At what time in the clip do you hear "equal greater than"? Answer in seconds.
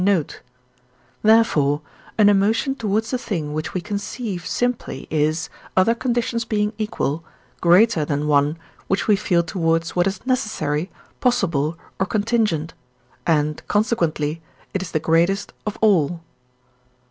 6.79-8.25